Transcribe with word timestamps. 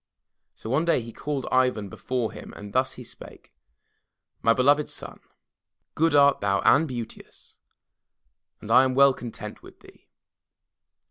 So 0.55 0.67
one 0.71 0.83
day 0.83 0.99
he 0.99 1.13
called 1.13 1.45
Ivan 1.51 1.87
before 1.87 2.31
him 2.31 2.53
and 2.57 2.73
thus 2.73 2.93
he 2.93 3.03
spake: 3.03 3.53
"My 4.41 4.51
beloved 4.51 4.89
son, 4.89 5.19
good 5.93 6.15
art 6.15 6.41
thou 6.41 6.59
and 6.61 6.87
beauteous, 6.87 7.59
and 8.61 8.71
I 8.71 8.83
am 8.83 8.95
well 8.95 9.13
content 9.13 9.61
with 9.61 9.81
thee. 9.81 10.07